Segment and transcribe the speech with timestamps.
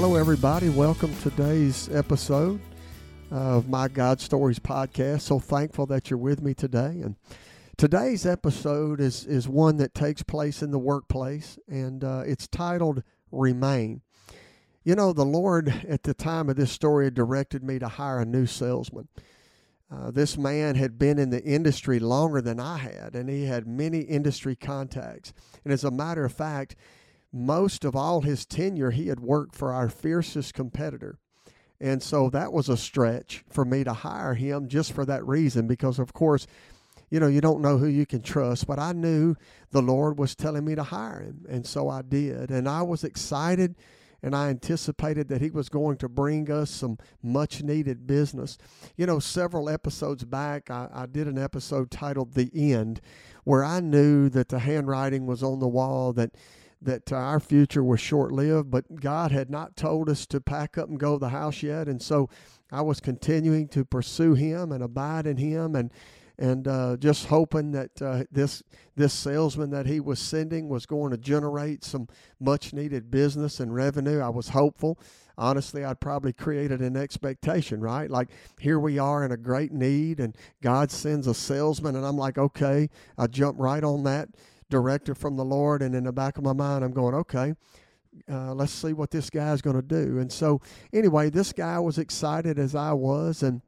[0.00, 0.68] Hello, everybody.
[0.68, 2.60] Welcome to today's episode
[3.32, 5.22] of my God Stories podcast.
[5.22, 7.00] So thankful that you're with me today.
[7.02, 7.16] And
[7.76, 13.02] today's episode is, is one that takes place in the workplace, and uh, it's titled
[13.32, 14.02] Remain.
[14.84, 18.24] You know, the Lord at the time of this story directed me to hire a
[18.24, 19.08] new salesman.
[19.92, 23.66] Uh, this man had been in the industry longer than I had, and he had
[23.66, 25.32] many industry contacts.
[25.64, 26.76] And as a matter of fact,
[27.32, 31.18] most of all his tenure, he had worked for our fiercest competitor.
[31.80, 35.66] And so that was a stretch for me to hire him just for that reason,
[35.66, 36.46] because of course,
[37.10, 39.36] you know, you don't know who you can trust, but I knew
[39.70, 41.46] the Lord was telling me to hire him.
[41.48, 42.50] And so I did.
[42.50, 43.76] And I was excited
[44.22, 48.58] and I anticipated that he was going to bring us some much needed business.
[48.96, 53.00] You know, several episodes back, I, I, did an episode titled The End,
[53.44, 56.34] where I knew that the handwriting was on the wall that
[56.82, 60.78] that uh, our future was short lived, but God had not told us to pack
[60.78, 61.88] up and go to the house yet.
[61.88, 62.28] And so
[62.70, 65.90] I was continuing to pursue Him and abide in Him and
[66.38, 68.62] and uh, just hoping that uh, this
[68.94, 72.08] this salesman that he was sending was going to generate some
[72.40, 74.20] much needed business and revenue.
[74.20, 74.98] I was hopeful.
[75.36, 78.10] Honestly, I'd probably created an expectation, right?
[78.10, 78.28] Like
[78.60, 82.38] here we are in a great need, and God sends a salesman, and I'm like,
[82.38, 84.28] okay, I jump right on that
[84.70, 85.82] directive from the Lord.
[85.82, 87.54] And in the back of my mind, I'm going, okay,
[88.30, 90.18] uh, let's see what this guy's going to do.
[90.18, 90.60] And so,
[90.92, 93.42] anyway, this guy was excited as I was.
[93.42, 93.62] And,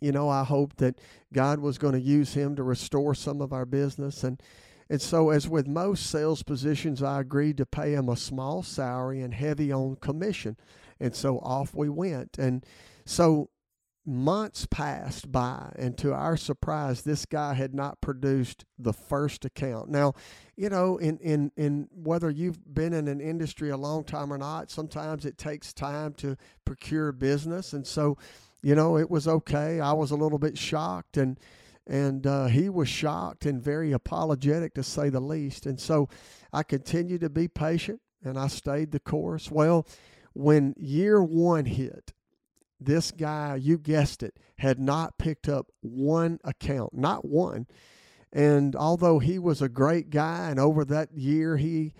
[0.00, 1.00] you know, I hoped that
[1.32, 4.24] God was going to use him to restore some of our business.
[4.24, 4.42] And,
[4.90, 9.20] and so, as with most sales positions, I agreed to pay him a small salary
[9.20, 10.56] and heavy on commission.
[11.00, 12.38] And so off we went.
[12.38, 12.64] And
[13.04, 13.50] so
[14.08, 19.90] months passed by, and to our surprise, this guy had not produced the first account.
[19.90, 20.14] Now,
[20.56, 24.38] you know, in, in, in whether you've been in an industry a long time or
[24.38, 27.74] not, sometimes it takes time to procure business.
[27.74, 28.16] And so,
[28.62, 29.78] you know, it was okay.
[29.78, 31.38] I was a little bit shocked and
[31.86, 35.64] and uh, he was shocked and very apologetic to say the least.
[35.64, 36.10] And so
[36.52, 39.50] I continued to be patient and I stayed the course.
[39.50, 39.86] Well,
[40.34, 42.12] when year one hit,
[42.80, 47.66] this guy, you guessed it, had not picked up one account, not one.
[48.32, 51.94] And although he was a great guy, and over that year he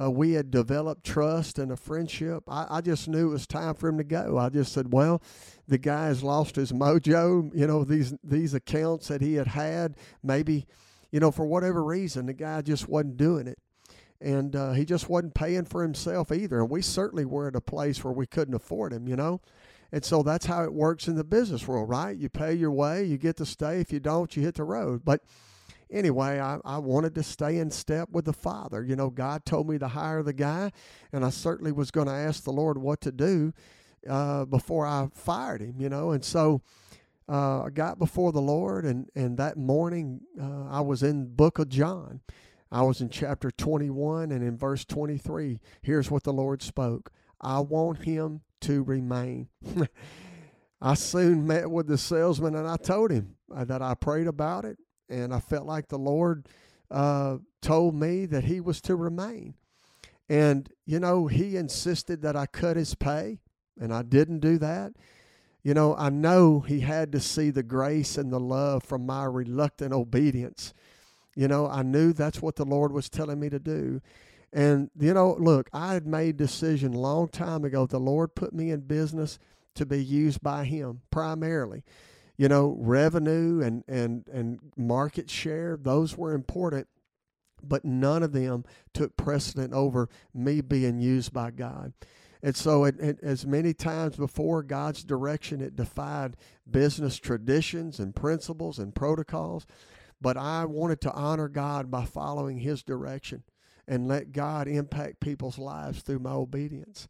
[0.00, 2.42] uh, we had developed trust and a friendship.
[2.48, 4.36] I, I, just knew it was time for him to go.
[4.38, 5.22] I just said, "Well,
[5.68, 7.50] the guy has lost his mojo.
[7.54, 10.66] You know these these accounts that he had had, maybe,
[11.12, 13.58] you know, for whatever reason, the guy just wasn't doing it,
[14.20, 16.58] and uh, he just wasn't paying for himself either.
[16.58, 19.06] And we certainly were at a place where we couldn't afford him.
[19.06, 19.40] You know,
[19.92, 22.16] and so that's how it works in the business world, right?
[22.16, 23.80] You pay your way, you get to stay.
[23.80, 25.02] If you don't, you hit the road.
[25.04, 25.22] But
[25.90, 28.82] anyway, I, I wanted to stay in step with the Father.
[28.82, 30.72] You know, God told me to hire the guy,
[31.12, 33.52] and I certainly was going to ask the Lord what to do
[34.08, 36.10] uh, before I fired him, you know.
[36.10, 36.62] And so
[37.28, 41.58] uh, I got before the Lord, and, and that morning uh, I was in book
[41.58, 42.20] of John.
[42.70, 45.60] I was in chapter 21 and in verse 23.
[45.80, 49.48] Here's what the Lord spoke I want him to remain.
[50.80, 54.64] I soon met with the salesman and I told him uh, that I prayed about
[54.64, 56.46] it and I felt like the Lord
[56.90, 59.54] uh, told me that he was to remain.
[60.28, 63.40] And, you know, he insisted that I cut his pay
[63.78, 64.92] and I didn't do that.
[65.62, 69.24] You know, I know he had to see the grace and the love from my
[69.24, 70.74] reluctant obedience.
[71.34, 74.00] You know, I knew that's what the Lord was telling me to do.
[74.54, 77.86] And you know, look, I had made decision long time ago.
[77.86, 79.40] The Lord put me in business
[79.74, 81.82] to be used by Him primarily.
[82.36, 86.86] You know, revenue and and and market share; those were important,
[87.64, 91.92] but none of them took precedent over me being used by God.
[92.40, 96.36] And so, it, it, as many times before, God's direction it defied
[96.70, 99.66] business traditions and principles and protocols.
[100.20, 103.42] But I wanted to honor God by following His direction
[103.86, 107.08] and let God impact people's lives through my obedience.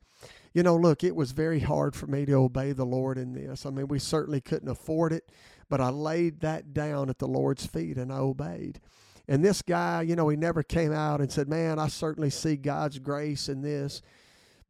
[0.52, 3.66] You know, look, it was very hard for me to obey the Lord in this.
[3.66, 5.30] I mean, we certainly couldn't afford it,
[5.68, 8.80] but I laid that down at the Lord's feet and I obeyed.
[9.26, 12.56] And this guy, you know, he never came out and said, Man, I certainly see
[12.56, 14.02] God's grace in this.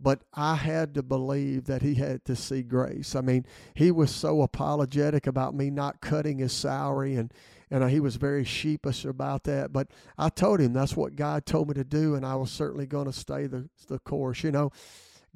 [0.00, 3.14] But I had to believe that he had to see grace.
[3.14, 7.32] I mean, he was so apologetic about me not cutting his salary and
[7.75, 9.73] and uh, he was very sheepish about that.
[9.73, 9.88] But
[10.19, 13.06] I told him that's what God told me to do, and I was certainly going
[13.06, 14.44] to stay the the course.
[14.44, 14.73] You know,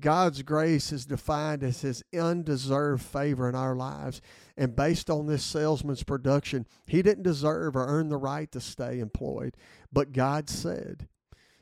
[0.01, 4.23] God's grace is defined as His undeserved favor in our lives,
[4.57, 9.01] and based on this salesman's production, he didn't deserve or earn the right to stay
[9.01, 9.57] employed,
[9.93, 11.09] but God said.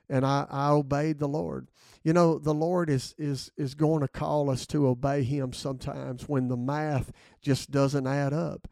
[0.09, 1.69] and I, I obeyed the Lord.
[2.05, 6.29] You know, the Lord is is is going to call us to obey him sometimes
[6.29, 7.13] when the math
[7.43, 8.69] just doesn't add up.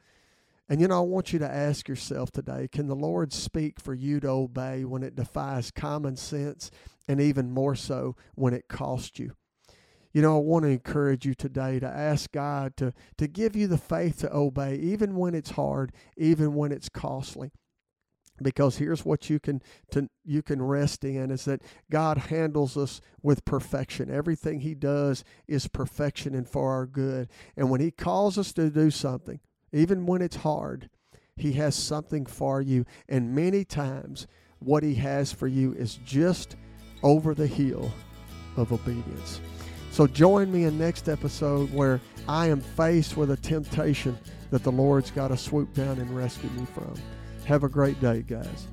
[0.69, 3.93] And you know, I want you to ask yourself today, can the Lord speak for
[3.93, 6.71] you to obey when it defies common sense
[7.07, 9.33] and even more so when it costs you?
[10.13, 13.67] You know, I want to encourage you today to ask God to, to give you
[13.67, 17.51] the faith to obey, even when it's hard, even when it's costly
[18.43, 23.01] because here's what you can to, you can rest in is that God handles us
[23.23, 24.11] with perfection.
[24.11, 27.29] Everything he does is perfection and for our good.
[27.57, 29.41] And when he calls us to do something,
[29.75, 30.89] even when it's hard,
[31.37, 32.87] he has something for you.
[33.09, 34.27] And many times
[34.61, 36.57] what he has for you is just
[37.03, 37.93] over the hill
[38.57, 39.41] of obedience.
[39.91, 44.19] So join me in next episode where I am faced with a temptation
[44.51, 46.95] that the Lord's got to swoop down and rescue me from.
[47.45, 48.69] Have a great day, guys.